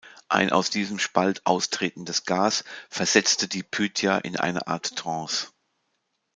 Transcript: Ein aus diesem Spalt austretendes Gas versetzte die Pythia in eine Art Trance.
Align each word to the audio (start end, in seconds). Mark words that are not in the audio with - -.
Ein 0.29 0.51
aus 0.51 0.71
diesem 0.71 0.97
Spalt 0.97 1.45
austretendes 1.45 2.25
Gas 2.25 2.63
versetzte 2.89 3.47
die 3.47 3.61
Pythia 3.61 4.17
in 4.17 4.35
eine 4.35 4.65
Art 4.65 4.95
Trance. 4.95 5.49